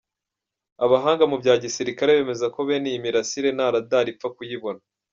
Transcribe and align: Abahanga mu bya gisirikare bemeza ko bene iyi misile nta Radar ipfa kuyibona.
Abahanga 0.85 1.23
mu 1.31 1.35
bya 1.41 1.53
gisirikare 1.63 2.11
bemeza 2.17 2.45
ko 2.55 2.59
bene 2.67 2.87
iyi 2.91 3.03
misile 3.05 3.49
nta 3.53 3.67
Radar 3.75 4.05
ipfa 4.13 4.29
kuyibona. 4.35 4.81